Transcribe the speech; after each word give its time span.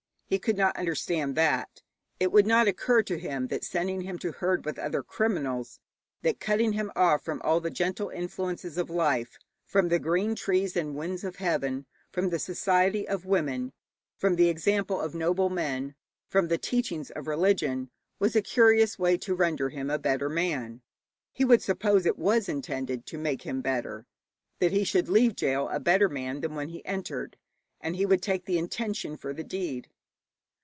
He 0.25 0.39
could 0.39 0.55
not 0.55 0.77
understand 0.77 1.35
that. 1.35 1.81
It 2.17 2.31
would 2.31 2.47
not 2.47 2.65
occur 2.65 3.03
to 3.03 3.19
him 3.19 3.47
that 3.47 3.65
sending 3.65 3.99
him 4.03 4.17
to 4.19 4.31
herd 4.31 4.63
with 4.63 4.79
other 4.79 5.03
criminals, 5.03 5.81
that 6.21 6.39
cutting 6.39 6.71
him 6.71 6.89
off 6.95 7.21
from 7.25 7.41
all 7.41 7.59
the 7.59 7.69
gentle 7.69 8.07
influences 8.07 8.77
of 8.77 8.89
life, 8.89 9.37
from 9.65 9.89
the 9.89 9.99
green 9.99 10.35
trees 10.35 10.77
and 10.77 10.91
the 10.91 10.97
winds 10.97 11.25
of 11.25 11.35
heaven, 11.35 11.85
from 12.13 12.29
the 12.29 12.39
society 12.39 13.05
of 13.05 13.25
women, 13.25 13.73
from 14.15 14.37
the 14.37 14.47
example 14.47 15.01
of 15.01 15.13
noble 15.13 15.49
men, 15.49 15.95
from 16.29 16.47
the 16.47 16.57
teachings 16.57 17.11
of 17.11 17.27
religion, 17.27 17.89
was 18.17 18.33
a 18.33 18.41
curious 18.41 18.97
way 18.97 19.17
to 19.17 19.35
render 19.35 19.67
him 19.67 19.89
a 19.89 19.99
better 19.99 20.29
man. 20.29 20.81
He 21.33 21.43
would 21.43 21.61
suppose 21.61 22.05
it 22.05 22.17
was 22.17 22.47
intended 22.47 23.05
to 23.07 23.17
make 23.17 23.41
him 23.41 23.59
better, 23.59 24.05
that 24.59 24.71
he 24.71 24.85
should 24.85 25.09
leave 25.09 25.35
gaol 25.35 25.67
a 25.67 25.81
better 25.81 26.07
man 26.07 26.39
than 26.39 26.55
when 26.55 26.69
he 26.69 26.85
entered, 26.85 27.35
and 27.81 27.97
he 27.97 28.05
would 28.05 28.21
take 28.21 28.45
the 28.45 28.57
intention 28.57 29.17
for 29.17 29.33
the 29.33 29.43
deed. 29.43 29.89